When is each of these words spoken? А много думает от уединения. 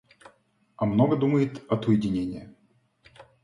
А 0.77 0.85
много 0.87 1.15
думает 1.15 1.61
от 1.71 1.87
уединения. 1.87 2.51